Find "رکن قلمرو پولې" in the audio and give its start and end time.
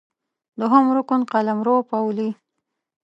0.97-2.29